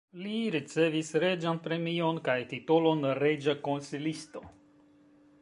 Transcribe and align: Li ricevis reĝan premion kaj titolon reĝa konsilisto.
Li 0.19 0.37
ricevis 0.53 1.11
reĝan 1.23 1.59
premion 1.67 2.21
kaj 2.29 2.37
titolon 2.55 3.07
reĝa 3.21 3.57
konsilisto. 3.69 4.45